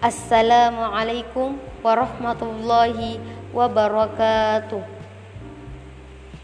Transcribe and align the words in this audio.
Assalamualaikum 0.00 1.60
warahmatullahi 1.84 3.20
wabarakatuh 3.52 4.80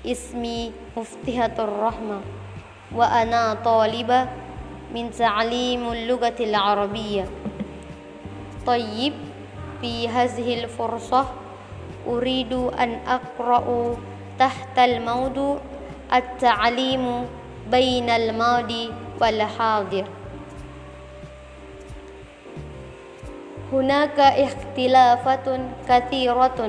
Ismi 0.05 0.77
Muftihatur 0.93 1.65
Rahmah 1.65 2.21
Wa 2.93 3.09
ana 3.09 3.57
talibah 3.65 4.29
min 4.93 5.09
ta'limul 5.09 6.05
lugatil 6.05 6.53
arabiyyah 6.53 7.33
Tayyib 8.69 9.17
fi 9.81 10.05
hazhil 10.05 10.69
fursah 10.69 11.25
Uridu 12.05 12.69
an 12.77 13.01
aqra'u 13.09 13.97
tahtal 14.37 15.01
maudu 15.01 15.57
At-ta'limu 16.13 17.25
bainal 17.73 18.37
madi 18.37 18.93
wal 19.17 19.41
هناك 23.73 24.21
اختلافات 24.21 25.47
كثيرة 25.89 26.61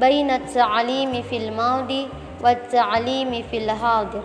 بين 0.00 0.30
التعليم 0.30 1.22
في 1.22 1.36
الماضي 1.36 2.08
والتعليم 2.44 3.42
في 3.50 3.56
الحاضر 3.56 4.22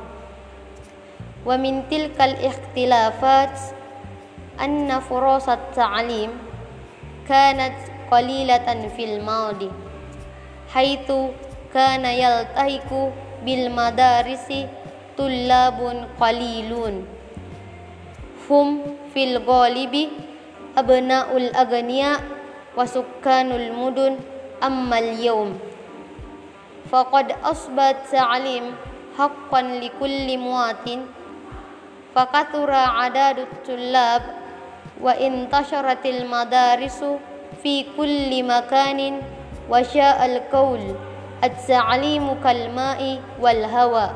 ومن 1.45 1.89
تلك 1.89 2.21
الاختلافات 2.21 3.59
أن 4.61 4.99
فرص 4.99 5.49
التعليم 5.49 6.29
كانت 7.29 7.77
قليلة 8.11 8.87
في 8.97 9.03
الماضي 9.15 9.71
حيث 10.73 11.11
كان 11.73 12.05
يلتحق 12.05 12.89
بالمدارس 13.45 14.47
طلاب 15.17 16.07
قليلون. 16.21 17.05
هم 18.49 18.81
في 19.13 19.23
الغالب 19.23 20.09
أبناء 20.77 21.37
الأغنياء 21.37 22.19
وسكان 22.77 23.51
المدن 23.51 24.13
أما 24.63 24.99
اليوم. 24.99 25.59
فقد 26.91 27.31
أصبح 27.43 27.83
التعليم 27.83 28.63
حقا 29.17 29.61
لكل 29.61 30.37
مواطن 30.37 30.99
فكثر 32.15 32.71
عدد 32.71 33.37
الطلاب 33.39 34.21
وانتشرت 35.01 36.05
المدارس 36.05 36.99
في 37.63 37.85
كل 37.97 38.31
مكان 38.43 39.21
وشاء 39.69 40.19
القول 40.25 40.83
التعليم 41.43 42.25
كالماء 42.43 43.01
والهواء. 43.41 44.13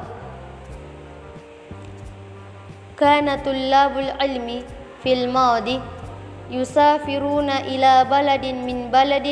كان 3.00 3.28
طلاب 3.44 3.94
العلم 3.98 4.64
في 5.04 5.14
الماضي 5.14 5.80
يسافرون 6.50 7.50
إلى 7.50 8.06
بلد 8.06 8.46
من 8.46 8.92
بلد 8.92 9.28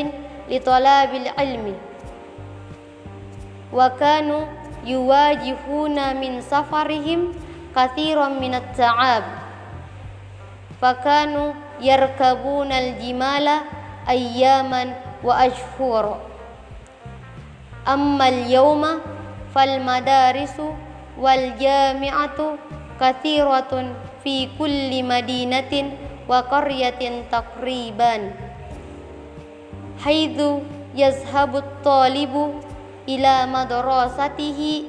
لطلاب 0.50 1.12
العلم. 1.14 1.66
وكانوا 3.74 4.44
يواجهون 4.86 5.98
من 6.16 6.42
سفرهم 6.42 7.20
كثيرا 7.76 8.28
من 8.28 8.54
التعب. 8.56 9.24
فكانوا 10.82 11.54
يركبون 11.82 12.72
الجمال 12.72 13.48
أياما 14.10 14.84
وأشهر 15.24 16.06
أما 17.88 18.28
اليوم 18.28 18.84
فالمدارس 19.56 20.58
والجامعة 21.20 22.40
كثيرة 23.02 23.72
في 24.24 24.36
كل 24.60 24.92
مدينة 25.04 25.74
وقرية 26.28 27.24
تقريبا 27.32 28.32
حيث 30.04 30.38
يذهب 30.96 31.56
الطالب 31.56 32.36
إلى 33.10 33.36
مدرسته 33.46 34.84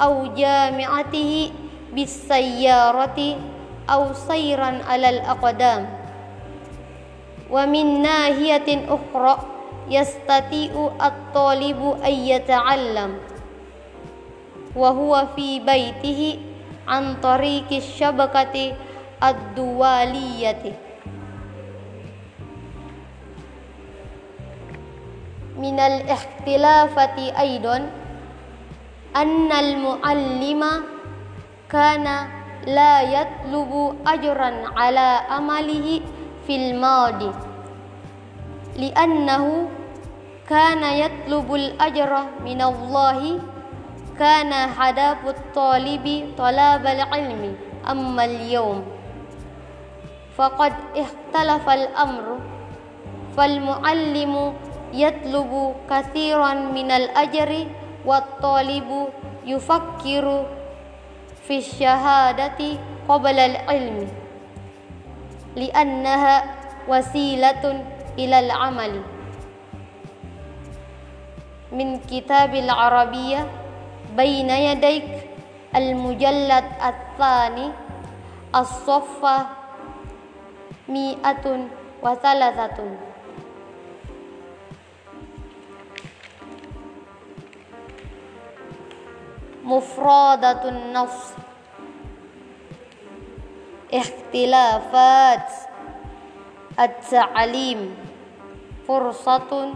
أو 0.00 0.26
جامعته 0.26 1.50
بالسيارة 1.92 3.18
أو 3.90 4.02
سيرا 4.12 4.70
على 4.88 5.08
الأقدام 5.08 5.82
ومن 7.50 8.02
ناحية 8.02 8.68
أخرى 8.88 9.34
يستطيع 9.90 10.72
الطالب 11.02 11.80
أن 12.04 12.12
يتعلم 12.12 13.12
وهو 14.76 15.26
في 15.36 15.60
بيته 15.60 16.38
عن 16.88 17.14
طريق 17.22 17.68
الشبكة 17.72 18.72
الدوالية. 19.30 20.64
من 25.54 25.80
الاختلافات 25.80 27.18
أيضا 27.18 27.76
أن 29.16 29.52
المعلم 29.52 30.62
كان 31.70 32.06
لا 32.66 32.94
يطلب 33.02 33.72
أجرا 34.06 34.50
على 34.76 35.08
عمله 35.30 36.00
في 36.46 36.54
الماضي 36.56 37.30
لأنه 38.76 39.68
كان 40.48 40.82
يطلب 40.84 41.54
الأجر 41.54 42.12
من 42.44 42.60
الله 42.62 43.40
كان 44.18 44.52
هدف 44.52 45.20
الطالب 45.26 46.06
طلب 46.38 46.84
العلم. 46.86 47.42
أما 47.90 48.24
اليوم 48.24 48.93
فقد 50.36 50.72
اختلف 50.96 51.64
الأمر 51.68 52.26
فالمعلم 53.36 54.34
يطلب 54.92 55.52
كثيرا 55.90 56.52
من 56.54 56.90
الأجر 56.90 57.66
والطالب 58.06 58.90
يفكر 59.46 60.26
في 61.46 61.54
الشهادة 61.58 62.60
قبل 63.08 63.38
العلم 63.38 64.08
لأنها 65.56 66.36
وسيلة 66.88 67.64
إلى 68.18 68.38
العمل. 68.38 69.02
من 71.72 71.98
كتاب 72.06 72.54
العربية 72.54 73.46
بين 74.16 74.50
يديك 74.50 75.10
المجلد 75.76 76.64
الثاني 76.82 77.68
الصفة 78.54 79.63
مئة 80.88 81.68
وثلاثة 82.02 82.78
مفردة 89.64 90.68
النص 90.68 91.32
اختلافات 93.94 95.50
التعليم 96.80 97.96
فرصة 98.88 99.72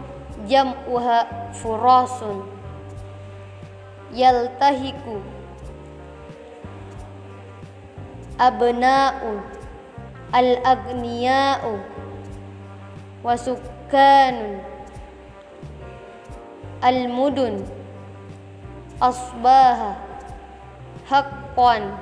جمعها 0.47 1.51
فرص 1.53 2.23
يلتهك 4.13 5.05
أبناء 8.39 9.39
الأغنياء 10.35 11.79
وسكان 13.23 14.61
المدن 16.83 17.65
أصباها 19.01 19.95
حقا 21.09 21.97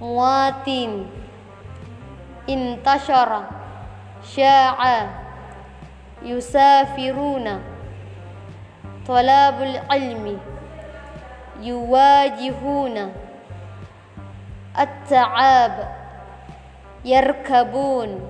مواتين 0.00 1.10
انتشر 2.48 3.42
شاع 4.36 5.06
يسافرون 6.22 7.60
طلاب 9.06 9.62
العلم 9.62 10.38
يواجهون 11.60 13.12
التعاب 14.80 15.96
يركبون 17.04 18.20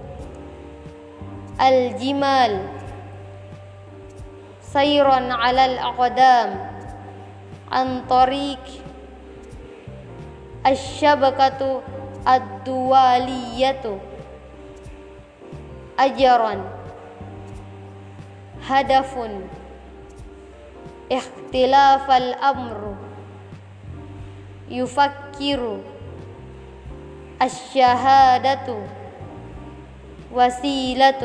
الجمال 1.60 2.68
سيرا 4.60 5.32
على 5.32 5.64
الأقدام 5.64 6.70
عن 7.72 8.02
طريق 8.10 8.58
الشبكة 10.66 11.82
الدولية. 12.28 13.98
أجرا. 15.98 16.54
هدف. 18.68 19.18
اختلاف 21.12 22.10
الأمر. 22.10 22.94
يفكر. 24.68 25.78
الشهادة 27.42 28.66
وسيلة 30.32 31.22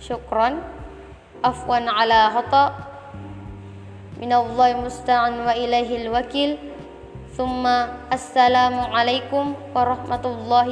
شكرا 0.00 0.48
عفوا 1.44 1.78
على 1.90 2.20
خطأ 2.34 2.74
من 4.20 4.32
الله 4.32 4.70
المستعان 4.70 5.40
وإليه 5.40 6.06
الوكيل 6.06 6.58
ثم 7.36 7.66
السلام 8.12 8.74
عليكم 8.80 9.54
ورحمة 9.74 10.24
الله 10.24 10.68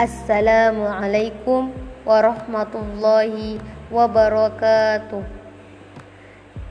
السلام 0.00 0.80
عليكم 0.80 1.62
ورحمة 2.08 2.72
الله 2.72 3.60
وبركاته. 3.92 5.22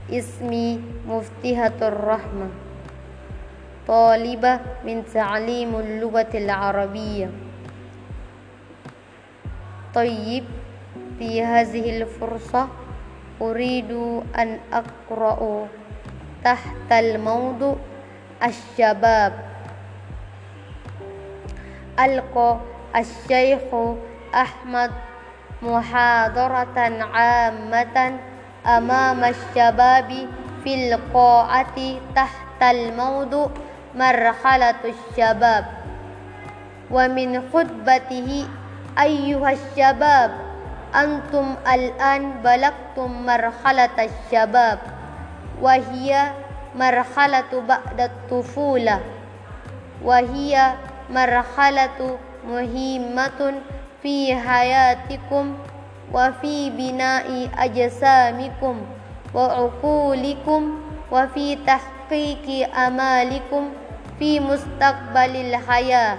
اسمي 0.09 0.81
مفتهة 1.05 1.77
الرحمة 1.77 2.49
طالبة 3.85 4.53
من 4.81 5.05
تعليم 5.13 5.71
اللغة 5.77 6.33
العربية. 6.33 7.29
طيب 9.93 10.45
في 11.21 11.29
هذه 11.45 11.85
الفرصة 12.01 12.67
أريد 13.41 13.91
أن 14.33 14.57
أقرأ 14.73 15.67
تحت 16.41 16.89
الموضوع 16.91 17.77
الشباب. 18.41 19.33
ألقى 21.99 22.51
الشيخ 22.95 23.61
أحمد 24.35 24.91
محاضرة 25.61 26.77
عامة 27.13 27.97
أمام 28.65 29.23
الشباب 29.23 30.09
في 30.63 30.71
القاعة 30.93 31.77
تحت 32.15 32.61
الموضوع 32.63 33.49
مرحلة 33.95 34.81
الشباب. 34.85 35.65
ومن 36.91 37.29
خطبته 37.53 38.47
أيها 38.99 39.51
الشباب 39.51 40.31
أنتم 40.95 41.55
الآن 41.73 42.41
بلغتم 42.43 43.25
مرحلة 43.25 43.97
الشباب 43.99 44.79
وهي 45.61 46.31
مرحلة 46.75 47.51
بعد 47.67 47.99
الطفولة 48.01 48.99
وهي 50.03 50.73
مرحلة 51.09 52.17
مهمة 52.47 53.53
في 54.03 54.35
حياتكم 54.35 55.45
وفي 56.13 56.69
بناء 56.69 57.49
أجسامكم 57.57 58.75
وعقولكم 59.33 60.61
وفي 61.11 61.55
تحقيق 61.55 62.75
أمالكم 62.75 63.63
في 64.19 64.39
مستقبل 64.39 65.33
الحياة. 65.35 66.17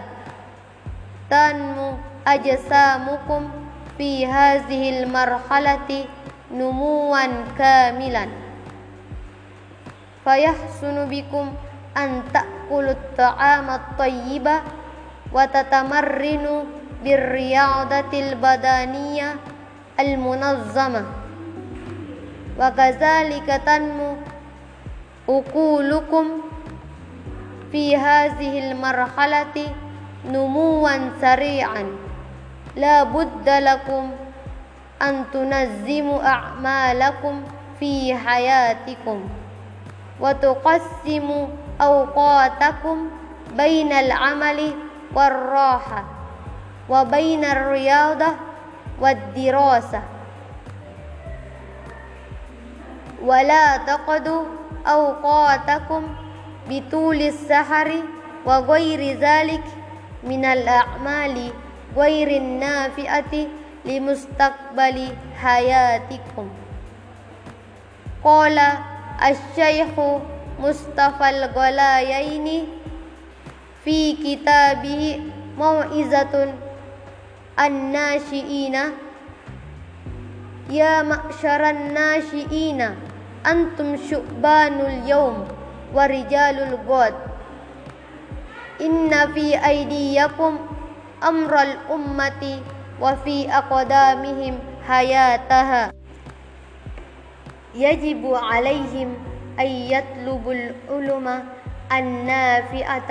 تنمو 1.31 1.95
أجسامكم 2.27 3.43
في 3.99 4.27
هذه 4.27 4.83
المرحلة 5.03 5.89
نموا 6.55 7.27
كاملا. 7.59 8.27
فيحسن 10.25 10.97
بكم 11.09 11.47
أن 11.97 12.23
تأكلوا 12.35 12.91
الطعام 12.91 13.71
الطيب 13.71 14.47
وتتمرنوا 15.33 16.63
بالرياضة 17.05 18.13
البدنية 18.13 19.29
المنظمة. 20.01 21.05
وكذلك 22.61 23.49
تنمو 23.67 24.13
عقولكم 25.29 26.27
في 27.73 27.97
هذه 27.97 28.53
المرحلة 28.71 29.57
نموا 30.27 30.91
سريعا. 31.21 31.85
لا 32.77 33.03
بد 33.03 33.49
لكم 33.49 34.11
أن 35.03 35.25
تنظموا 35.33 36.21
أعمالكم 36.27 37.43
في 37.81 38.15
حياتكم 38.15 39.19
وتقسموا 40.21 41.47
أوقاتكم 41.81 42.99
بين 43.57 43.93
العمل 43.93 44.90
والراحة 45.15 46.05
وبين 46.89 47.45
الرياضة 47.45 48.27
والدراسة. 49.01 50.03
ولا 53.23 53.77
تقضوا 53.77 54.45
أوقاتكم 54.87 56.03
بطول 56.69 57.23
السحر 57.23 57.93
وغير 58.47 59.19
ذلك 59.19 59.65
من 60.25 60.45
الأعمال 60.45 61.53
غير 61.97 62.29
النافئة 62.29 63.47
لمستقبل 63.85 65.09
حياتكم. 65.43 66.49
قال 68.25 68.59
الشيخ 69.23 70.01
مصطفى 70.61 71.29
الغلايين 71.31 72.69
في 73.85 74.13
كتابه 74.13 75.21
موعظة 75.59 76.55
الناشئين. 77.61 78.77
يا 80.71 81.03
معشر 81.03 81.63
الناشئين 81.71 82.81
أنتم 83.47 83.97
شؤبان 83.97 84.81
اليوم 84.81 85.49
ورجال 85.95 86.57
الغد. 86.69 87.15
إن 88.81 89.33
في 89.35 89.67
أيديكم 89.67 90.59
أمر 91.25 91.53
الأمة 91.63 92.43
وفي 93.01 93.37
أقدامهم 93.53 94.55
حياتها. 94.89 95.93
يجب 97.75 98.23
عليهم 98.35 99.09
أن 99.61 99.67
يطلبوا 99.67 100.53
العلم 100.53 101.27
النافعة 101.93 103.11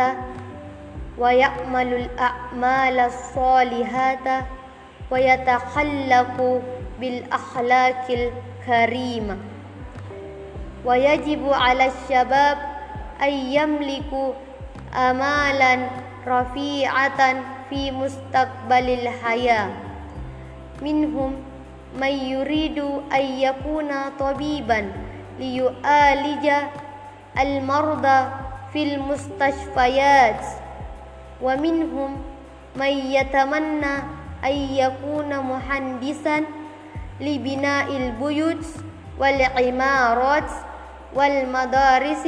ويعمل 1.20 1.94
الأعمال 1.94 3.00
الصالحات 3.00 4.46
ويتخلق 5.12 6.62
بالأخلاق 7.00 8.06
الكريمة 8.10 9.38
ويجب 10.86 11.54
على 11.54 11.92
الشباب 11.92 12.58
أن 13.22 13.34
يملكوا 13.34 14.34
أمالا 14.96 15.80
رفيعة 16.28 17.36
في 17.70 17.92
مستقبل 17.92 18.90
الحياة. 18.90 19.70
منهم 20.82 21.34
من 22.00 22.08
يريد 22.08 22.80
أن 23.14 23.22
يكون 23.22 23.92
طبيبا 24.20 24.92
ليعالج 25.40 26.46
المرضى 27.40 28.20
في 28.74 28.96
المستشفيات. 28.96 30.42
ومنهم 31.42 32.22
من 32.76 32.94
يتمنى 33.16 33.96
أن 34.46 34.56
يكون 34.56 35.30
مهندسا 35.40 36.44
لبناء 37.22 37.88
البيوت 37.98 38.66
والعمارات 39.20 40.52
والمدارس 41.16 42.28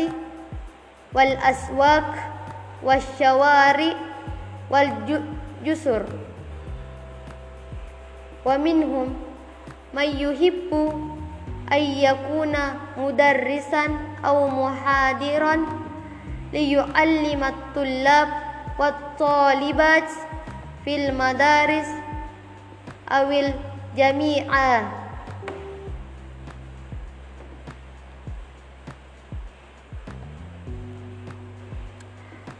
والأسواق 1.13 2.09
والشوارع 2.83 3.93
والجسر. 4.69 6.05
ومنهم 8.45 9.07
من 9.93 10.03
يحب 10.03 10.71
أن 11.73 11.81
يكون 11.81 12.53
مدرسا 12.97 13.85
أو 14.25 14.47
محاضرا 14.47 15.55
ليعلم 16.53 17.43
الطلاب 17.43 18.27
والطالبات 18.81 20.09
في 20.85 20.91
المدارس 20.95 21.89
أو 23.11 23.27
الجامعة. 23.31 24.91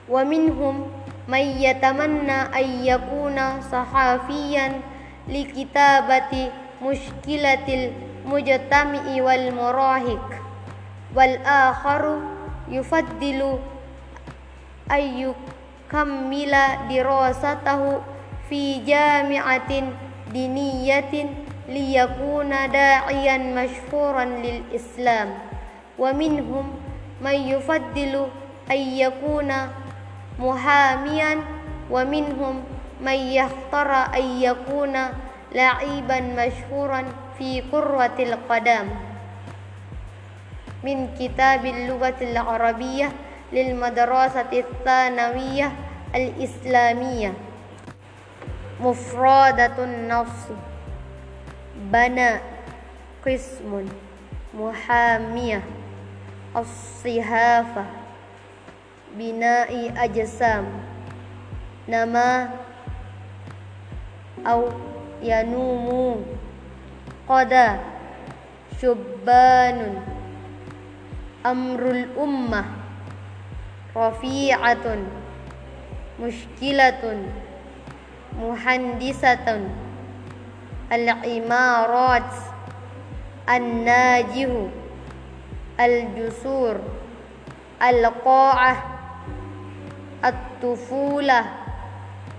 ومنهم 0.10 0.92
من 1.28 1.46
يتمنى 1.66 2.40
أن 2.60 2.68
يكون 2.86 3.38
صحفيا 3.72 4.82
لكتابة 5.28 6.52
مشكلة 6.84 7.68
المجتمع 8.26 9.04
والمراهق 9.24 10.26
والآخر 11.16 12.04
يفضل 12.70 13.60
أن 14.92 15.02
يكمل 15.92 16.56
دراسته 16.90 18.00
في 18.50 18.80
جامعة 18.88 19.72
دينية 20.32 21.14
ليكون 21.68 22.50
داعيا 22.72 23.38
مشهورا 23.38 24.26
للإسلام 24.26 25.30
ومنهم 26.00 26.66
من 27.22 27.36
يفضل 27.36 28.28
أن 28.72 28.78
يكون 28.80 29.52
محاميا 30.40 31.32
ومنهم 31.92 32.64
من 33.02 33.20
يختار 33.36 33.92
أن 34.16 34.26
يكون 34.42 34.96
لعيبا 35.52 36.20
مشهورا 36.40 37.04
في 37.38 37.62
كرة 37.72 38.16
القدم 38.20 38.86
من 40.84 40.98
كتاب 41.20 41.66
اللغة 41.66 42.20
العربية 42.22 43.10
للمدرسة 43.54 44.52
الثانوية 44.54 45.72
الإسلامية. 46.16 47.34
مفردة 48.82 49.84
النص. 49.84 50.48
بنى 51.76 52.32
قسم 53.26 53.88
محامية. 54.54 55.62
الصحافة. 56.56 57.86
بناء 59.16 59.94
أجسام. 59.98 60.66
نما 61.90 62.50
أو 64.48 64.70
ينوم 65.22 66.26
قدا 67.30 67.80
شبان. 68.82 70.02
أمر 71.46 71.82
الأمة. 71.92 72.81
رفيعة 73.98 74.98
مشكلة 76.20 77.24
مهندسة. 78.40 79.70
العمارات 80.92 82.34
الناجه 83.50 84.68
الجسور 85.80 86.80
القاعة 87.82 88.84
الطفولة 90.26 91.46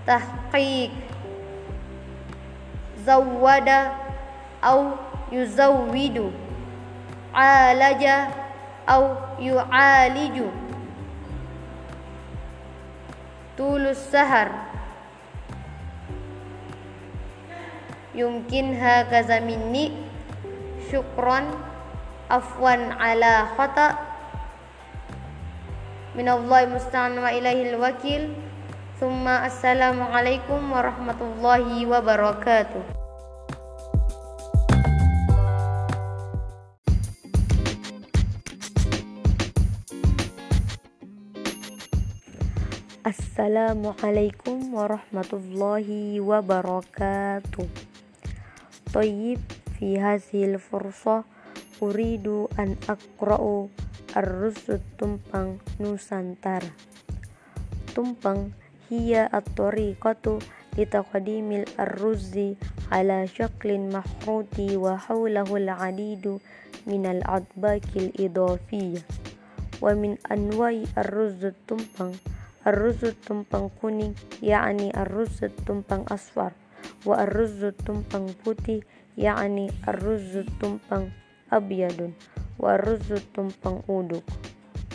تحقيق 0.07 0.91
زود 3.05 3.69
أو 4.63 4.89
يزود 5.31 6.33
عالج 7.33 8.03
أو 8.89 9.15
يعالج. 9.39 10.41
طول 13.57 13.87
السهر 13.87 14.49
يمكن 18.15 18.65
هكذا 18.81 19.39
مني 19.39 19.91
شكرا 20.91 21.39
عفوا 22.31 22.75
على 22.99 23.33
خطأ 23.57 23.89
من 26.15 26.29
الله 26.29 26.63
المستعان 26.63 27.17
وإليه 27.19 27.73
الوكيل 27.73 28.33
ثم 28.99 29.27
السلام 29.27 30.03
عليكم 30.03 30.59
ورحمة 30.71 31.19
الله 31.21 31.85
السلام 43.03 43.83
عليكم 43.99 44.71
ورحمة 44.71 45.31
الله 45.35 45.87
وبركاته. 46.23 47.67
طيب 48.95 49.39
في 49.75 49.99
هذه 49.99 50.55
الفرصة 50.55 51.23
أريد 51.83 52.27
أن 52.55 52.79
أقرأ 52.87 53.67
الرز 54.15 54.79
التمبang 54.79 55.59
نوسانتارا. 55.83 56.71
تمبang 57.91 58.55
هي 58.87 59.27
الطريقة 59.35 60.39
لتقديم 60.79 61.49
الرز 61.79 62.55
على 62.87 63.27
شكل 63.27 63.69
مخروط 63.91 64.55
وحوله 64.59 65.49
العديد 65.55 66.25
من 66.87 67.03
الأطباق 67.05 67.87
الإضافية. 67.95 69.01
ومن 69.83 70.11
أنواع 70.31 70.75
الرز 70.97 71.51
التمبang 71.51 72.15
الرز 72.67 73.05
التمبang 73.05 73.67
كوني 73.81 74.13
يعني 74.43 75.01
الرز 75.01 75.43
التمبang 75.43 76.13
أصفر 76.13 76.51
والرز 77.05 77.63
التمبang 77.63 78.31
بوتي 78.45 78.83
يعني 79.17 79.71
الرز 79.87 80.37
التمبang 80.37 81.03
أبيض 81.53 82.11
والرز 82.59 83.13
التمبang 83.13 83.89
أودك 83.89 84.23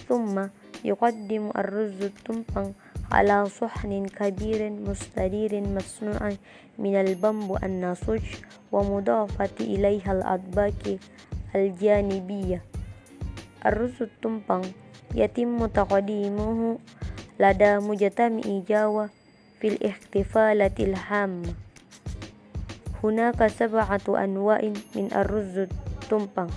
ثم 0.08 0.46
يقدم 0.84 1.50
الرز 1.56 2.02
التمبang 2.02 2.68
على 3.12 3.46
صحن 3.46 4.06
كبير 4.06 4.70
مستدير 4.70 5.60
مصنوع 5.60 6.32
من 6.78 6.94
البمب 6.94 7.64
النسوج 7.64 8.22
ومضافة 8.72 9.56
إليها 9.60 10.12
الأطباق 10.12 10.98
الجانبية. 11.54 12.62
الرز 13.66 14.02
التمبang 14.02 14.66
يتم 15.14 15.66
تقديمه 15.66 16.78
لدى 17.40 17.78
مجتمع 17.78 18.42
جاوا 18.68 19.06
في 19.60 19.68
الاحتفالات 19.68 20.80
الهامة. 20.80 21.54
هناك 23.04 23.46
سبعة 23.46 24.06
أنواع 24.08 24.60
من 24.94 25.08
الرز 25.12 25.58
التمبang 25.58 26.52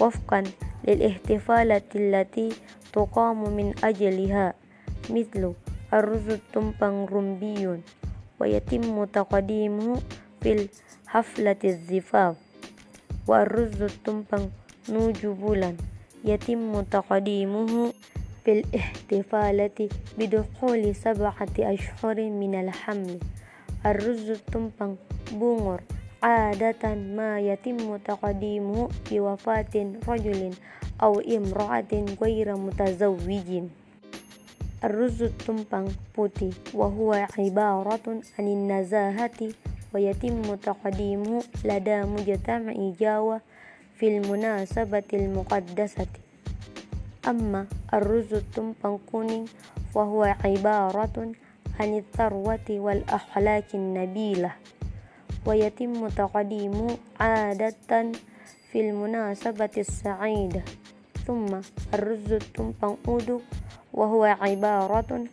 وفقا 0.00 0.44
للاحتفالات 0.88 1.96
التي 1.96 2.48
تقام 2.92 3.50
من 3.56 3.74
أجلها 3.84 4.54
مثل 5.10 5.52
الرز 5.94 6.28
التمبang 6.30 7.12
رمبي 7.12 7.80
ويتم 8.40 9.04
تقديمه 9.04 9.96
في 10.40 10.68
حفلة 11.06 11.56
الزفاف. 11.64 12.36
والرز 13.26 13.82
التمبang 13.82 14.48
نوجبولا 14.88 15.74
يتم 16.24 16.82
تقديمه 16.82 17.92
في 18.48 18.64
الاحتفالات 18.64 19.78
بدخول 20.18 20.94
سبعة 20.94 21.54
أشهر 21.58 22.16
من 22.30 22.60
الحمل. 22.60 23.18
الرز 23.86 24.30
التمبang 24.30 24.96
بونغر 25.32 25.80
عادة 26.22 26.94
ما 26.94 27.40
يتم 27.40 27.96
تقديمه 27.96 28.88
بوفاة 29.10 29.74
رجل 30.08 30.50
أو 31.02 31.20
امرأة 31.20 31.92
غير 32.22 32.56
متزوج. 32.56 33.62
الرز 34.84 35.22
التمبang 35.22 35.90
بوتي 36.16 36.50
وهو 36.74 37.26
عبارة 37.38 38.20
عن 38.38 38.46
النزاهة 38.46 39.40
ويتم 39.94 40.54
تقديمه 40.54 41.42
لدى 41.64 42.02
مجتمع 42.02 42.92
جاوا 43.00 43.38
في 43.98 44.18
المناسبة 44.18 45.10
المقدسة. 45.12 46.06
أما 47.28 47.68
الرز 47.92 48.40
التمبang 48.40 49.04
كونين 49.12 49.44
فهو 49.92 50.24
عبارة 50.44 51.16
عن 51.80 51.90
الثروة 51.98 52.68
والأخلاق 52.70 53.68
النبيلة 53.74 54.52
ويتم 55.46 56.08
تقديمه 56.08 56.96
عادة 57.20 58.12
في 58.72 58.78
المناسبة 58.80 59.74
السعيدة. 59.78 60.62
ثم 61.26 61.60
الرز 61.94 62.32
التمبang 62.32 62.96
أودو 63.08 63.40
وهو 63.92 64.24
عبارة 64.24 65.24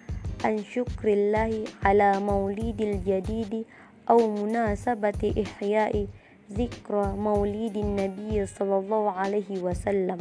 عن 0.44 0.56
شكر 0.64 1.08
الله 1.08 1.64
على 1.84 2.20
مولد 2.20 2.82
الجديد 2.82 3.66
أو 4.10 4.20
مناسبة 4.44 5.22
إحياء 5.44 6.08
ذكرى 6.52 7.06
مولد 7.16 7.78
النبي 7.78 8.46
صلى 8.46 8.76
الله 8.78 9.12
عليه 9.12 9.52
وسلم. 9.64 10.20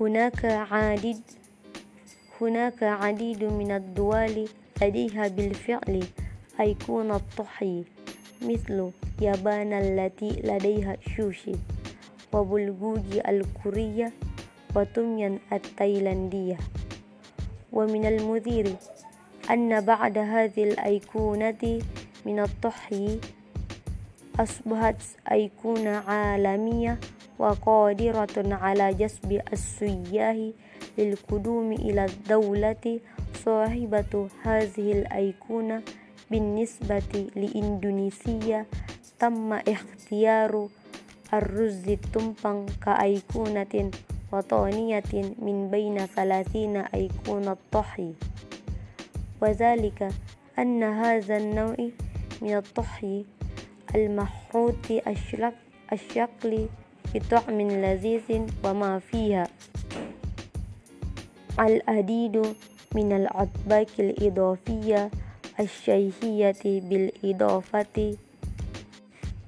هناك 0.00 0.44
عديد 0.44 1.20
هناك 2.40 2.82
عديد 2.82 3.44
من 3.44 3.70
الدول 3.72 4.48
لديها 4.82 5.28
بالفعل 5.28 6.04
أيقونة 6.60 7.16
الطهي 7.16 7.82
مثل 8.42 8.90
يابان 9.20 9.72
التي 9.72 10.28
لديها 10.44 10.96
شوشي 11.16 11.52
وبلغوجي 12.32 13.28
الكورية 13.30 14.12
وتوميان 14.76 15.38
التايلاندية. 15.52 16.56
ومن 17.72 18.06
المثير 18.06 18.76
أن 19.50 19.80
بعد 19.80 20.18
هذه 20.18 20.64
الأيقونة 20.64 21.82
من 22.26 22.40
الطهي 22.40 23.18
أصبحت 24.40 25.02
أيقونة 25.32 25.90
عالمية 25.90 26.98
وقادرة 27.38 28.36
على 28.54 28.94
جذب 28.94 29.42
السياح 29.52 30.36
للقدوم 30.98 31.72
إلى 31.72 32.04
الدولة. 32.04 33.00
صاحبة 33.44 34.28
هذه 34.42 34.92
الأيقونة 34.92 35.82
بالنسبة 36.30 37.30
لإندونيسيا 37.36 38.66
تم 39.18 39.52
اختيار 39.52 40.68
الرز 41.34 41.88
التمبان 41.88 42.66
كأيقونة 42.84 43.90
وطنية 44.32 45.12
من 45.38 45.68
بين 45.70 46.06
ثلاثين 46.06 46.76
أيقونة 46.76 47.56
طحي. 47.72 48.12
وذلك 49.42 50.08
أن 50.58 50.82
هذا 50.82 51.36
النوع 51.36 51.76
من 52.42 52.56
الطحي 52.56 53.24
المحروط 53.94 54.90
الشكلي 55.06 55.52
الشكل 55.92 56.66
بطعم 57.16 57.58
لذيذ 57.60 58.44
وما 58.60 59.00
فيها. 59.00 59.48
العديد 61.56 62.36
من 62.92 63.08
الأطباق 63.12 63.92
الإضافية 63.98 65.10
الشيهية 65.60 66.62
بالإضافة 66.64 67.96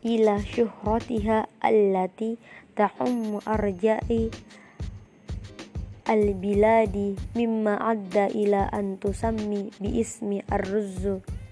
إلى 0.05 0.35
شهرتها 0.57 1.47
التي 1.65 2.37
تعم 2.77 3.39
أرجاء 3.49 4.31
البلاد 6.09 6.97
مما 7.37 7.75
أدى 7.93 8.27
إلى 8.27 8.63
أن 8.73 8.97
تسمي 8.97 9.71
باسم 9.81 10.41
الرز 10.53 11.05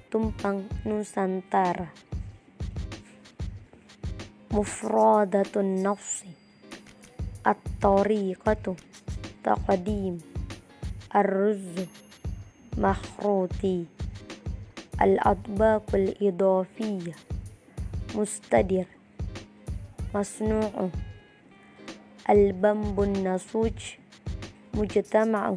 تمبang 0.08 0.64
نوسانتارا. 0.88 2.15
مفردة 4.50 5.52
النص. 5.56 6.24
الطريقة 7.46 8.76
تقديم. 9.44 10.20
الرز 11.16 11.86
مخروطي. 12.78 13.84
الأطباق 15.02 15.94
الإضافية. 15.94 17.12
مستدر. 18.14 18.84
مصنوع. 20.14 20.88
البمب 22.30 23.02
النسوج 23.02 23.94
مجتمع. 24.74 25.54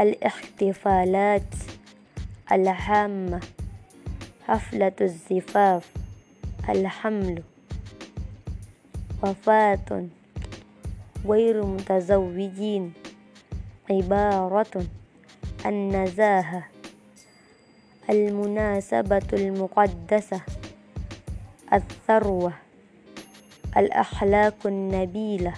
الاحتفالات. 0.00 1.54
الهامة. 2.52 3.40
حفلة 4.46 4.92
الزفاف. 5.00 5.92
الحمل. 6.68 7.42
وفاة 9.24 10.08
غير 11.26 11.66
متزوجين. 11.66 12.92
عبارة 13.90 14.86
النزاهة 15.66 16.64
المناسبة 18.10 19.28
المقدسة. 19.32 20.40
الثروة 21.72 22.52
الأخلاق 23.76 24.66
النبيلة 24.66 25.54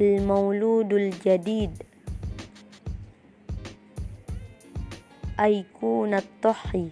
المولود 0.00 0.92
الجديد. 0.92 1.82
أيقونة 5.40 6.18
الطحي 6.18 6.88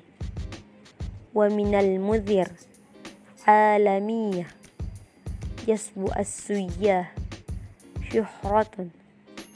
ومن 1.35 1.75
المذر 1.75 2.49
عالمية. 3.47 4.62
يسبو 5.69 6.07
السياح 6.19 7.15
شهرة 8.11 8.87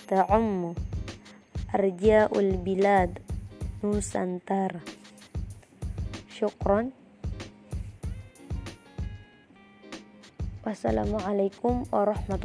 تعم 0.09 0.75
أرجاء 1.75 2.39
البلاد 2.39 3.19
نوسانتارا 3.85 4.81
شكرا. 6.39 6.91
والسلام 10.67 11.17
عليكم 11.17 11.85
ورحمة 11.93 12.43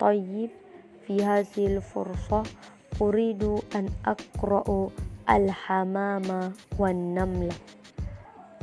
طيب 0.00 0.50
في 1.06 1.14
هذه 1.24 1.66
الفرصة 1.66 2.42
أريد 3.02 3.44
أن 3.76 3.86
أقرأ 4.06 4.88
الحمامة 5.30 6.52
والنملة 6.78 7.54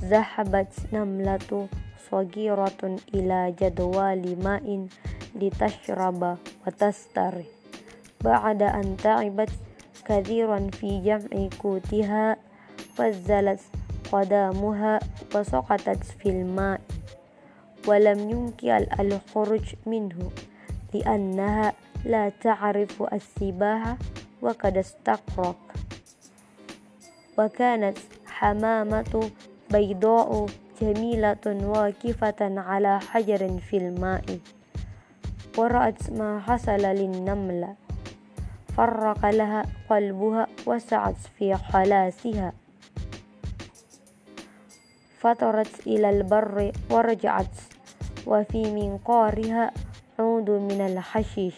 ذهبت 0.02 0.74
نملة 0.94 1.68
صغيرة 2.12 2.82
إلى 3.14 3.54
جدول 3.62 4.24
ماء 4.44 4.88
لتشرب 5.36 6.38
وتستري 6.68 7.46
بعد 8.26 8.62
أن 8.62 8.98
تعبت 8.98 9.54
كثيرا 10.06 10.60
في 10.74 11.02
جمع 11.06 11.50
قدامها 14.12 15.00
وسقطت 15.36 16.04
في 16.04 16.30
الماء 16.30 16.82
ولم 17.88 18.30
يمكن 18.30 18.86
الخروج 19.00 19.74
منه 19.86 20.32
لأنها 20.94 21.74
لا 22.06 22.30
تعرف 22.30 23.04
السباحة 23.14 23.98
وقد 24.42 24.78
استقرق 24.78 25.56
وكانت 27.38 27.98
حمامة 28.26 29.30
بيضاء 29.72 30.46
جميلة 30.82 31.46
واقفة 31.46 32.42
على 32.42 33.00
حجر 33.00 33.60
في 33.70 33.78
الماء. 33.78 34.40
ورأت 35.58 36.10
ما 36.10 36.40
حصل 36.40 36.82
للنملة. 36.82 37.76
فرق 38.78 39.26
لها 39.30 39.64
قلبها 39.90 40.48
وسعت 40.68 41.16
في 41.38 41.56
خلاصها 41.56 42.54
فطرت 45.22 45.88
إلى 45.88 46.10
البر 46.10 46.72
ورجعت 46.90 47.56
وفي 48.28 48.62
منقارها 48.74 49.72
عود 50.20 50.50
من 50.50 50.82
الحشيش 50.82 51.56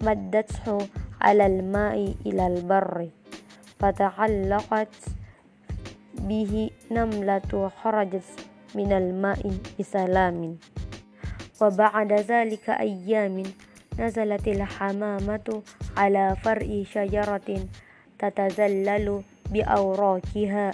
مدته 0.00 0.78
على 1.20 1.46
الماء 1.46 2.14
إلى 2.26 2.46
البر 2.46 3.08
فتعلقت 3.80 4.94
به 6.14 6.70
نملة 6.90 7.70
خرجت 7.82 8.30
من 8.74 8.92
الماء 8.92 9.42
بسلام. 9.80 10.56
وبعد 11.62 12.12
ذلك 12.12 12.70
أيام 12.70 13.42
نزلت 13.98 14.48
الحمامة 14.48 15.62
على 15.96 16.36
فرع 16.42 16.82
شجرة 16.82 17.48
تتزلل 18.18 19.22
بأوراقها 19.50 20.70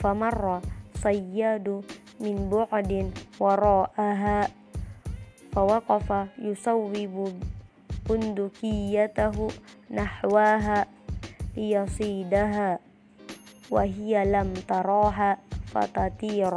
فمر 0.00 0.60
صياد 1.02 1.84
من 2.20 2.36
بعد 2.50 3.10
وراءها. 3.40 4.50
فوقف 5.52 6.08
يصوب 6.38 7.32
بندقيته 8.08 9.48
نحوها 9.90 10.86
ليصيدها 11.56 12.78
وهي 13.70 14.24
لم 14.24 14.54
تراها 14.68 15.38
فتطير. 15.66 16.54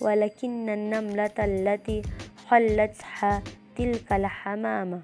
ولكن 0.00 0.68
النملة 0.68 1.38
التي 1.38 2.02
خلتها 2.48 3.42
تلك 3.76 4.12
الحمامة. 4.12 5.00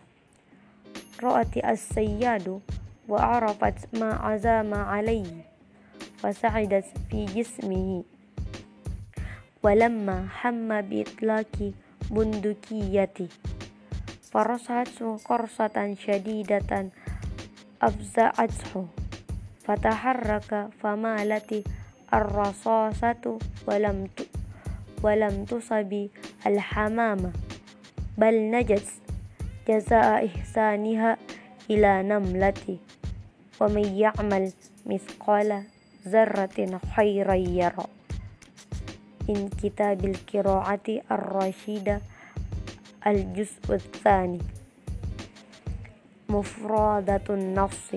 رأت 1.22 1.56
الصياد 1.56 2.60
وعرفت 3.08 3.94
ما 3.94 4.14
عزام 4.14 4.74
عليه 4.74 5.32
فسعدت 6.18 6.84
في 7.10 7.24
جسمه. 7.24 8.04
ولما 9.62 10.28
حم 10.30 10.80
بإطلاق 10.80 11.72
بندقيته 12.10 13.28
فرصته 14.30 15.16
قرصة 15.16 15.94
شديدة 15.94 16.72
أفزعته 17.82 18.86
فتحرك 19.64 20.68
فمالت 20.80 21.50
الرصاصة 22.14 23.38
ولم 23.66 24.08
ولم 25.02 25.44
تصب 25.44 26.08
الحمامة 26.46 27.32
بل 28.18 28.50
نجت 28.50 28.88
جزاء 29.68 30.26
إحسانها 30.26 31.16
إلى 31.70 32.02
نملة. 32.02 32.78
ومن 33.60 33.84
يعمل 33.84 34.52
مثقال 34.86 35.62
ذرة 36.08 36.80
خيرا 36.96 37.34
يرى. 37.34 37.97
من 39.28 39.48
كتاب 39.48 40.04
القراءة 40.04 41.02
الرشيدة 41.10 42.00
الجزء 43.06 43.74
الثاني. 43.74 44.38
مفردة 46.28 47.22
النص. 47.30 47.90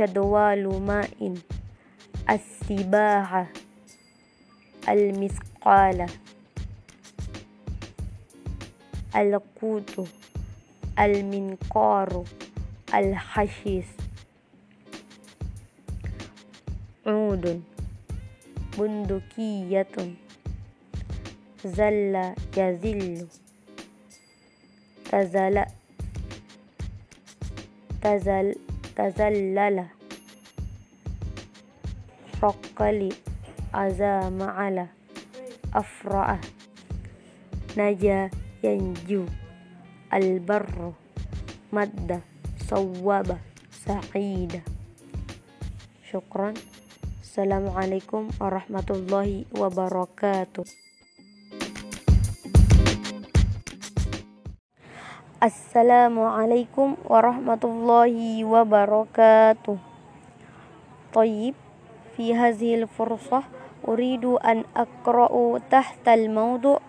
جدول 0.00 0.82
ماء. 0.82 1.34
السباحة 2.30 3.46
المثقال. 4.88 6.06
القوت. 9.16 10.08
المنقار. 10.98 12.24
الحشيش. 12.94 13.86
عود. 17.06 17.75
بندقية 18.78 19.96
زل 21.64 22.34
يزل 22.56 23.26
تزل 25.10 25.64
تزل 28.02 28.54
تزلل 28.96 29.86
رقل 32.42 33.12
أزام 33.74 34.42
على 34.42 34.86
أفرأ 35.74 36.40
نجا 37.76 38.30
ينجو 38.64 39.24
البر 40.14 40.92
مد 41.72 42.20
صوب 42.70 43.36
سعيد. 43.86 44.62
شكرا. 46.12 46.54
السلام 47.36 47.68
عليكم 47.68 48.32
ورحمة 48.40 48.88
الله 48.90 49.44
وبركاته. 49.60 50.64
السلام 55.44 56.16
عليكم 56.16 56.88
ورحمة 57.04 57.62
الله 57.64 58.16
وبركاته. 58.40 59.76
طيب 61.12 61.54
في 62.16 62.32
هذه 62.32 62.74
الفرصة 62.74 63.42
أريد 63.84 64.24
أن 64.24 64.64
أقرأ 64.72 65.58
تحت 65.68 66.08
الموضوع 66.08 66.80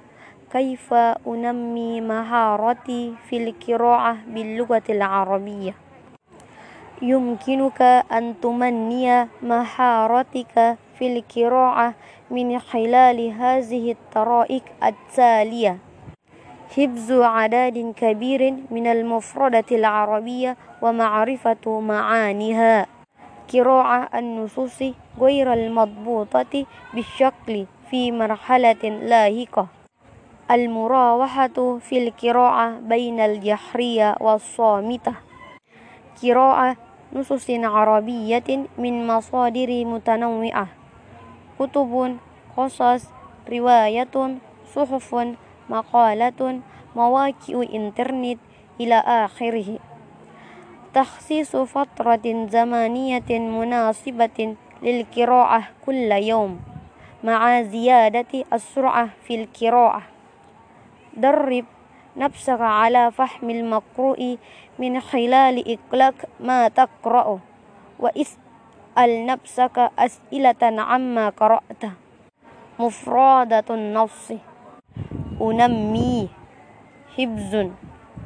كيف 0.47 0.93
أنمي 1.27 1.99
مهارتي 2.01 3.19
في 3.27 3.35
القراءة 3.35 4.17
باللغة 4.31 4.87
العربية. 4.95 5.86
يمكنك 7.01 7.81
أن 8.11 8.33
تمني 8.41 9.27
مهارتك 9.41 10.77
في 10.99 11.17
القراءة 11.17 11.93
من 12.31 12.59
خلال 12.59 13.31
هذه 13.31 13.91
الطرائق 13.91 14.63
التالية. 14.83 15.77
حفظ 16.69 17.11
عدد 17.11 17.93
كبير 17.97 18.53
من 18.71 18.87
المفردة 18.87 19.65
العربية 19.71 20.57
ومعرفة 20.81 21.79
معانيها. 21.79 22.85
قراءة 23.53 24.19
النصوص 24.19 24.83
غير 25.19 25.53
المضبوطة 25.53 26.65
بالشكل 26.93 27.65
في 27.89 28.11
مرحلة 28.11 28.83
لاحقة. 28.83 29.67
المراوحة 30.51 31.77
في 31.79 32.07
القراءة 32.07 32.79
بين 32.79 33.19
الجحرية 33.19 34.15
والصامتة. 34.19 35.13
قراءة 36.23 36.86
نصوص 37.13 37.49
عربية 37.49 38.67
من 38.77 39.07
مصادر 39.07 39.85
متنوعة. 39.85 40.67
كتب 41.59 42.17
قصص 42.57 43.03
رواية 43.49 44.15
صحف 44.75 45.15
مقالة 45.69 46.59
مواقع 46.95 47.55
إنترنت 47.73 48.39
إلى 48.81 48.95
آخره. 48.95 49.79
تخصيص 50.93 51.55
فترة 51.55 52.47
زمنية 52.49 53.29
مناسبة 53.29 54.55
للقراءة 54.83 55.63
كل 55.85 56.11
يوم 56.11 56.59
مع 57.23 57.61
زيادة 57.61 58.33
السرعة 58.53 59.09
في 59.27 59.35
القراءة. 59.35 60.01
درب 61.17 61.65
نفسك 62.17 62.61
على 62.61 63.11
فهم 63.11 63.49
المقروء 63.49 64.37
من 64.79 64.99
خلال 64.99 65.55
إقلاق 65.73 66.13
ما 66.39 66.67
تقرأ 66.67 67.39
واسأل 67.99 69.25
نفسك 69.25 69.91
أسئلة 69.99 70.61
عما 70.81 71.29
قرأت. 71.29 71.83
مفردة 72.79 73.63
النص. 73.69 74.31
أنمي. 75.41 76.29
حفظ. 77.17 77.53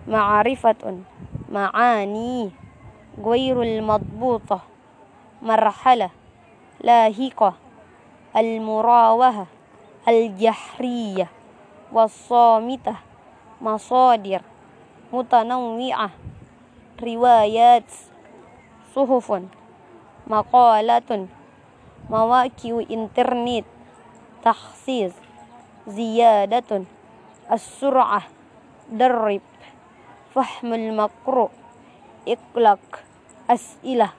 معرفة. 0.07 0.97
معاني. 1.51 2.51
غير 3.19 3.61
المضبوطة. 3.61 4.59
مرحلة. 5.41 6.09
لاهقة. 6.83 7.53
المراوحة 8.37 9.45
الجحرية. 10.07 11.27
والصامتة. 11.91 13.10
مصادر 13.61 14.41
متنوعة 15.13 16.09
روايات 17.03 17.91
صحف 18.95 19.41
مقالات 20.27 21.09
مواقع 22.09 22.73
إنترنت 22.91 23.65
تخصيص 24.43 25.13
زيادة 25.87 26.83
السرعة 27.51 28.21
درب 28.91 29.41
فهم 30.33 30.73
المقروء 30.73 31.49
إقلاق 32.27 33.03
أسئلة 33.49 34.09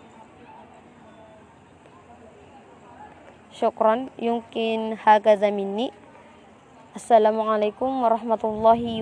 شكرا 3.53 4.07
يمكن 4.19 4.97
هكذا 5.05 5.51
مني 5.51 6.02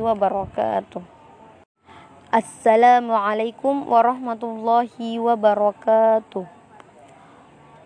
وبركاته 0.07 1.03
السلام 2.31 3.07
عليكم 3.11 3.75
ورحمة 3.91 4.43
الله 4.43 4.95
وبركاته 5.19 6.45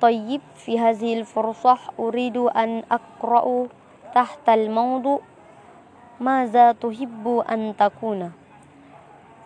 طيب 0.05 0.43
في 0.61 0.77
هذه 0.77 1.25
الفرصة 1.25 1.97
أريد 1.97 2.37
أن 2.37 2.85
أقرأ 2.93 3.47
تحت 4.13 4.45
الموضوع 4.49 5.21
ماذا 6.21 6.77
تحب 6.77 7.25
أن 7.49 7.73
تكون 7.73 8.29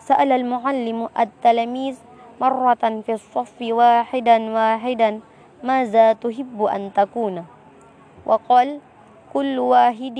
سأل 0.02 0.30
المعلم 0.32 1.08
التلاميذ 1.14 1.96
مرة 2.42 2.84
في 3.06 3.12
الصف 3.14 3.54
واحدا 3.62 4.36
واحدا 4.50 5.10
ماذا 5.62 6.12
تحب 6.18 6.58
أن 6.62 6.90
تكون 6.90 7.46
وقال 8.26 8.68
كل 9.32 9.58
واحد 9.58 10.18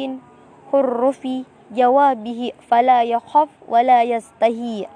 حر 0.73 1.13
في 1.13 1.45
جوابه 1.71 2.53
فلا 2.69 3.03
يخاف 3.03 3.49
ولا 3.69 4.03
يستهي. 4.03 4.87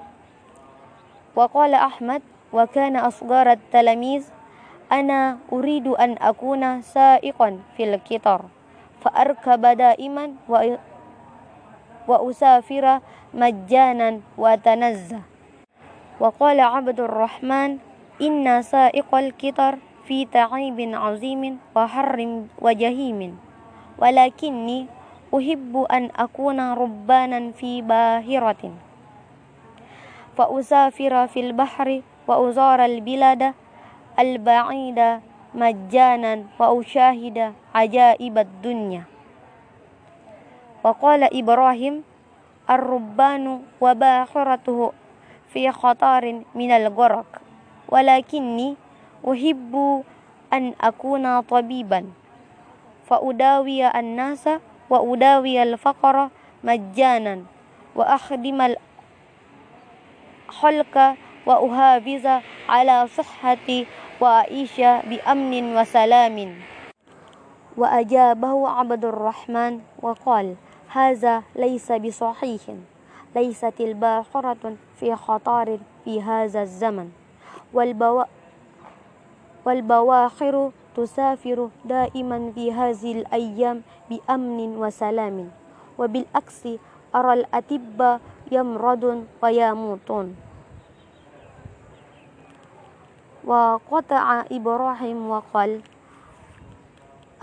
وقال 1.35 1.73
أحمد 1.73 2.21
وكان 2.53 2.95
أصغر 2.95 3.51
التلاميذ 3.51 4.23
أنا 4.91 5.37
أريد 5.53 5.87
أن 5.87 6.15
أكون 6.21 6.81
سائقا 6.81 7.59
في 7.77 7.83
القطار 7.83 8.41
فأركب 9.01 9.61
دائما 9.65 10.33
وأسافر 12.07 12.99
مجانا 13.33 14.19
وأتنزه. 14.37 15.21
وقال 16.19 16.59
عبد 16.59 16.99
الرحمن 16.99 17.77
إن 18.21 18.61
سائق 18.61 19.15
القطر 19.15 19.77
في 20.05 20.25
تعيب 20.25 20.79
عظيم 20.93 21.59
وحر 21.75 22.17
وجهيم 22.61 23.19
ولكني 23.97 24.87
أحب 25.33 25.87
أن 25.91 26.09
أكون 26.15 26.59
ربانا 26.73 27.51
في 27.51 27.81
باهرة. 27.81 28.63
فأسافر 30.37 31.27
في 31.27 31.39
البحر 31.39 32.01
وأزار 32.27 32.85
البلاد 32.85 33.53
البعيدة 34.19 35.21
مجانا 35.53 36.43
وأشاهد 36.59 37.53
عجائب 37.75 38.37
الدنيا. 38.37 39.03
وقال 40.83 41.21
إبراهيم 41.37 42.03
الربان 42.69 43.61
وباخرته 43.81 44.91
في 45.49 45.71
خطر 45.71 46.41
من 46.55 46.71
الغرق 46.71 47.41
ولكني 47.89 48.75
أحب 49.25 50.03
أن 50.53 50.73
أكون 50.81 51.39
طبيبا. 51.41 52.01
فأداوي 53.05 53.87
الناس 53.87 54.49
وأداوي 54.89 55.63
الفقر 55.63 56.29
مجانا 56.63 57.43
وأخدم 57.95 58.75
الخلق 60.49 61.15
وأحافظ 61.45 62.41
على 62.69 63.07
صحتي 63.07 63.87
وأعيش 64.21 64.79
بأمن 64.79 65.77
وسلام. 65.77 66.55
وأجابه 67.77 68.69
عبد 68.69 69.05
الرحمن 69.05 69.79
وقال 70.01 70.55
هذا 70.89 71.43
ليس 71.55 71.91
بصحيح. 71.91 72.61
ليست 73.35 73.73
الباخرة 73.79 74.75
في 74.99 75.15
خطر 75.15 75.79
في 76.05 76.21
هذا 76.21 76.61
الزمن. 76.61 77.11
والبو 77.73 78.23
والبواخر 79.65 80.71
تسافر 80.95 81.69
دائما 81.85 82.51
في 82.55 82.73
هذه 82.73 83.11
الأيام 83.21 83.81
بأمن 84.09 84.77
وسلام. 84.77 85.51
وبالعكس 85.97 86.61
أرى 87.15 87.33
الأطباء 87.33 88.19
يمرضون 88.51 89.27
ويموتون 89.41 90.27
وقطع 93.43 94.25
إبراهيم 94.51 95.19
وقال 95.29 95.81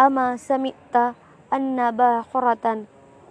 أما 0.01 0.37
سمعت 0.37 1.15
أن 1.53 1.79
باخرة 1.91 2.67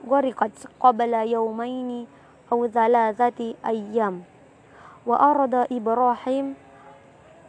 غرقت 0.10 0.58
قبل 0.80 1.14
يومين 1.14 2.08
أو 2.52 2.68
ثلاثة 2.68 3.40
أيام. 3.66 4.24
وأراد 5.06 5.56
إبراهيم 5.72 6.46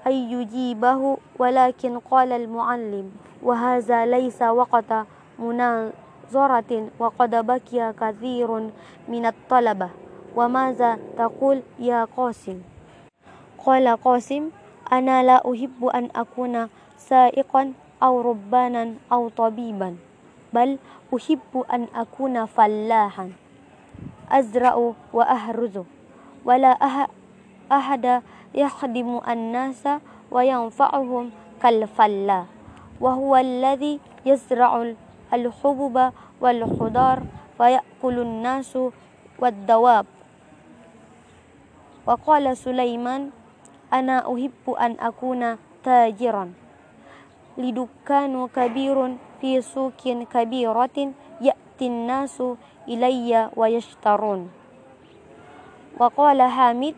أن 0.07 0.13
يجيبه 0.13 1.17
ولكن 1.39 1.99
قال 1.99 2.33
المعلم 2.33 3.13
وهذا 3.43 4.07
ليس 4.07 4.43
وقت 4.43 4.93
مناظرة 5.39 6.89
وقد 6.99 7.47
بكي 7.47 7.93
كثير 7.93 8.71
من 9.09 9.27
الطلبة. 9.27 9.89
وماذا 10.37 10.99
تقول 11.19 11.63
يا 11.79 12.05
قاسم؟ 12.05 12.63
قال 13.59 13.89
قاسم 13.89 14.51
أنا 14.93 15.23
لا 15.23 15.37
أحب 15.53 15.85
أن 15.85 16.09
أكون 16.17 16.69
سائقا 16.97 17.73
أو 18.03 18.21
ربانا 18.21 18.95
أو 19.13 19.29
طبيبا 19.29 19.97
بل 20.53 20.79
أحب 21.17 21.65
أن 21.73 21.87
أكون 21.95 22.47
فلاحا 22.47 23.33
أزرع 24.31 24.93
وأهرز 25.13 25.79
ولا 26.45 26.69
أحد 27.73 28.23
يخدم 28.55 29.21
الناس 29.29 29.89
وينفعهم 30.31 31.31
كالفلاح 31.63 32.45
وهو 33.01 33.37
الذي 33.37 34.01
يزرع 34.27 34.93
الحبوب 35.33 35.97
والخضار 36.41 37.19
فيأكل 37.59 38.17
الناس 38.19 38.79
والدواب. 39.39 40.07
وقال 42.07 42.57
سليمان 42.57 43.31
أنا 43.93 44.19
أحب 44.19 44.67
أن 44.71 44.97
أكون 45.01 45.57
تاجرا 45.85 46.53
لدكان 47.59 48.35
كبير 48.49 49.17
في 49.41 49.61
سوق 49.61 50.03
كبيرة 50.33 50.99
يأتي 51.41 51.87
الناس 51.87 52.43
إلي 52.89 53.51
ويشترون. 53.57 54.51
وقال 56.01 56.43
حامد 56.43 56.95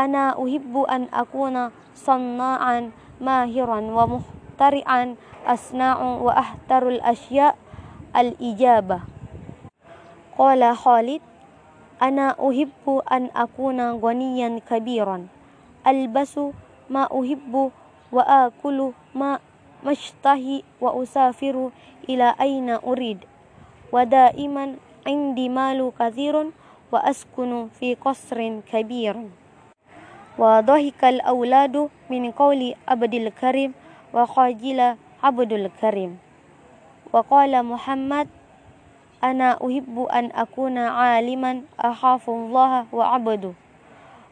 أنا 0.00 0.32
أحب 0.32 0.74
أن 0.88 1.02
أكون 1.12 1.70
صناعا 1.94 2.90
ماهرا 3.20 3.80
ومخترعا 3.80 5.16
أصنع 5.46 5.96
وأحتر 6.00 6.88
الأشياء 6.88 7.56
الإجابة 8.16 9.00
قال 10.38 10.76
خالد 10.76 11.20
أنا 12.02 12.28
أحب 12.40 13.02
أن 13.12 13.28
أكون 13.36 13.80
غنيا 14.00 14.60
كبيرا. 14.70 15.26
ألبس 15.86 16.40
ما 16.90 17.04
أحب 17.04 17.70
وآكل 18.12 18.92
ما 19.14 19.38
مشتهي 19.84 20.62
وأسافر 20.80 21.70
إلى 22.08 22.34
أين 22.40 22.70
أريد. 22.70 23.18
ودائما 23.92 24.76
عندي 25.06 25.48
مال 25.48 25.92
كثير 25.98 26.50
وأسكن 26.92 27.68
في 27.68 27.94
قصر 27.94 28.60
كبير 28.72 29.16
وضحك 30.40 31.04
الأولاد 31.04 31.76
من 32.10 32.30
قول 32.32 32.74
عبد 32.88 33.14
الكريم 33.14 33.70
وخجل 34.16 34.80
عبد 35.22 35.52
الكريم. 35.52 36.12
وقال 37.12 37.52
محمد 37.66 38.28
أنا 39.24 39.60
أحب 39.60 39.96
أن 40.08 40.24
أكون 40.32 40.78
عالما 40.78 41.52
أخاف 41.80 42.24
الله 42.30 42.86
وعبده 42.92 43.52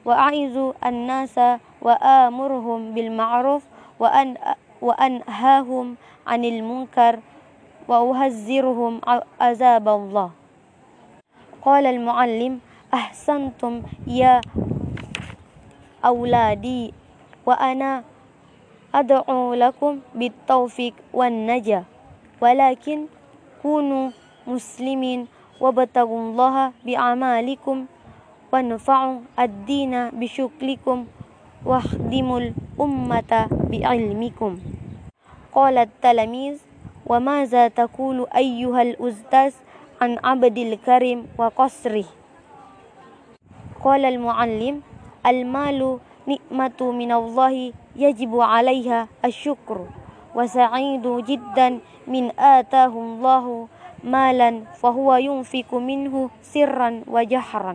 وأعز 0.04 0.56
الناس 0.86 1.36
وآمرهم 1.82 2.80
بالمعروف 2.94 3.62
وأن 4.00 4.36
وأنهاهم 4.80 5.86
عن 6.26 6.44
المنكر 6.44 7.20
وأهزرهم 7.88 9.00
عذاب 9.40 9.86
الله. 9.88 10.30
قال 11.62 11.84
المعلم 11.86 12.60
أحسنتم 12.94 13.82
يا 14.06 14.40
أولادي 16.04 16.94
وأنا 17.46 18.04
أدعو 18.94 19.54
لكم 19.54 20.00
بالتوفيق 20.14 20.94
والنجاة. 21.12 21.84
ولكن 22.40 23.06
كونوا 23.62 24.10
مسلمين 24.46 25.26
وابتغوا 25.60 26.20
الله 26.20 26.72
بأعمالكم 26.84 27.86
وانفعوا 28.52 29.18
الدين 29.38 30.10
بشكلكم 30.10 31.06
واخدموا 31.66 32.40
الأمة 32.40 33.32
بعلمكم. 33.50 34.52
قال 35.52 35.78
التلاميذ 35.78 36.56
وماذا 37.06 37.68
تقول 37.68 38.26
أيها 38.36 38.82
الأستاذ 38.82 39.52
عن 40.00 40.18
عبد 40.24 40.58
الكريم 40.58 41.26
وقصره؟ 41.38 42.04
قال 43.84 44.04
المعلم 44.04 44.82
المال 45.30 45.98
نعمة 46.26 46.80
من 46.80 47.12
الله 47.12 47.72
يجب 47.96 48.32
عليها 48.40 49.08
الشكر 49.24 49.78
وسعيد 50.34 51.04
جدا 51.24 51.68
من 52.06 52.24
آتاه 52.38 52.92
الله 52.92 53.68
مالا 54.04 54.50
فهو 54.80 55.16
ينفق 55.16 55.70
منه 55.74 56.30
سرا 56.42 56.90
وجهرا. 57.06 57.74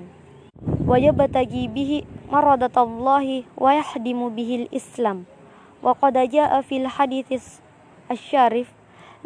ويبتغي 0.88 1.64
به 1.68 1.92
مرضة 2.32 2.78
الله 2.84 3.44
ويحدم 3.58 4.20
به 4.30 4.52
الإسلام. 4.56 5.26
وقد 5.84 6.16
جاء 6.30 6.62
في 6.62 6.78
الحديث 6.78 7.60
الشارف 8.12 8.68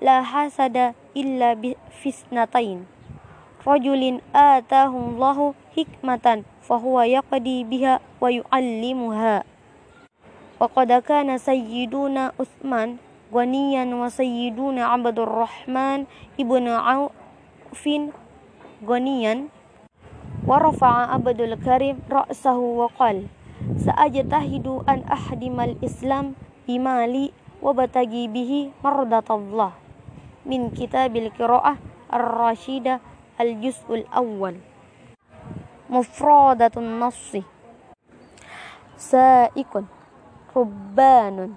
لا 0.02 0.22
حسد 0.22 0.94
إلا 1.18 1.56
في 2.02 2.10
اثنتين 2.10 2.97
رجل 3.68 4.22
آتاه 4.32 4.94
الله 4.96 5.54
حكمة 5.76 6.28
فهو 6.64 6.96
يقضي 7.02 7.58
بها 7.64 8.00
ويعلمها. 8.24 9.44
وقد 10.60 10.90
كان 11.04 11.38
سيدنا 11.38 12.32
عثمان 12.40 12.98
غنيا 13.36 13.86
وسيدنا 13.96 14.84
عبد 14.86 15.20
الرحمن 15.20 16.00
ابن 16.40 16.66
عوف 16.68 17.84
غنيا 18.88 19.36
ورفع 20.48 20.94
عبد 21.14 21.40
الكريم 21.42 21.96
رأسه 22.12 22.58
وقال 22.58 23.28
سأجتهد 23.78 24.68
أن 24.90 25.00
أحدم 25.12 25.60
الإسلام 25.60 26.26
بمالي 26.68 27.26
وبتغي 27.62 28.24
به 28.28 28.52
مرضة 28.84 29.30
الله. 29.36 29.72
من 30.48 30.72
كتاب 30.72 31.12
القراءة 31.16 31.74
الرشيدة 32.14 33.17
الجزء 33.42 33.94
الأول. 33.94 34.56
مفردة 35.90 36.72
النص. 36.78 37.36
سائق. 38.98 39.84
ربان. 40.58 41.54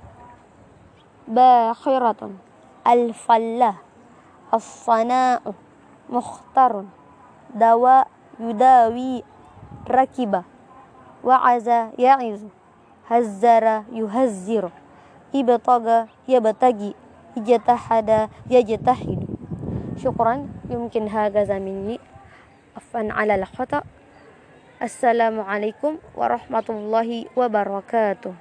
باخرة. 1.28 2.30
الفلاح 2.86 3.74
الصناء. 4.54 5.54
مختر 6.10 6.84
دواء 7.54 8.06
يداوي. 8.40 9.22
ركب. 9.90 10.42
وعز. 11.24 11.68
يعز. 11.98 12.44
هزر. 13.08 13.64
يهزر. 13.92 14.70
ابتغى. 15.34 16.06
يبتغي. 16.28 16.94
اجتهد. 17.36 18.28
يجتهد. 18.50 19.19
شكرا. 20.00 20.48
يمكن 20.70 21.08
هكذا 21.08 21.58
مني. 21.58 22.00
عفوا 22.76 23.12
على 23.12 23.34
الخطأ 23.34 23.82
السلام 24.82 25.40
عليكم 25.40 26.00
ورحمة 26.16 26.64
الله 26.68 27.24
وبركاته. 27.36 28.32